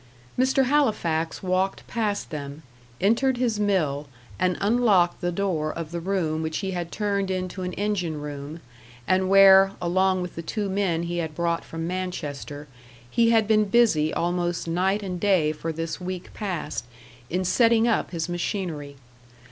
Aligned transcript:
Mr. 0.35 0.63
Halifax 0.65 1.43
walked 1.43 1.85
past 1.85 2.31
them, 2.31 2.63
entered 2.99 3.37
his 3.37 3.59
mill, 3.59 4.07
and 4.39 4.57
unlocked 4.59 5.21
the 5.21 5.31
door 5.31 5.71
of 5.71 5.91
the 5.91 5.99
room 5.99 6.41
which 6.41 6.57
he 6.65 6.71
had 6.71 6.91
turned 6.91 7.29
into 7.29 7.61
an 7.61 7.71
engine 7.73 8.19
room, 8.19 8.61
and 9.07 9.29
where, 9.29 9.73
along 9.79 10.23
with 10.23 10.33
the 10.33 10.41
two 10.41 10.69
men 10.71 11.03
he 11.03 11.17
had 11.19 11.35
brought 11.35 11.63
from 11.63 11.85
Manchester, 11.85 12.67
he 13.11 13.29
had 13.29 13.47
been 13.47 13.65
busy 13.65 14.11
almost 14.11 14.67
night 14.67 15.03
and 15.03 15.19
day 15.19 15.51
for 15.51 15.71
this 15.71 16.01
week 16.01 16.33
past 16.33 16.85
in 17.29 17.45
setting 17.45 17.87
up 17.87 18.09
his 18.09 18.27
machinery. 18.27 18.95